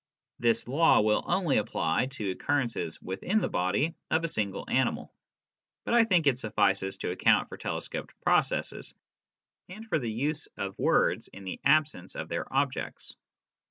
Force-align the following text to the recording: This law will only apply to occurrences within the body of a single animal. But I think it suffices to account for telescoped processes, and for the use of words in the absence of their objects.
This 0.39 0.67
law 0.67 1.01
will 1.01 1.21
only 1.27 1.57
apply 1.57 2.07
to 2.13 2.31
occurrences 2.31 2.99
within 3.03 3.39
the 3.39 3.47
body 3.47 3.93
of 4.09 4.23
a 4.23 4.27
single 4.27 4.67
animal. 4.67 5.13
But 5.85 5.93
I 5.93 6.05
think 6.05 6.25
it 6.25 6.39
suffices 6.39 6.97
to 6.97 7.11
account 7.11 7.49
for 7.49 7.57
telescoped 7.57 8.19
processes, 8.23 8.95
and 9.69 9.85
for 9.85 9.99
the 9.99 10.11
use 10.11 10.47
of 10.57 10.73
words 10.79 11.27
in 11.27 11.43
the 11.43 11.59
absence 11.63 12.15
of 12.15 12.29
their 12.29 12.51
objects. 12.51 13.15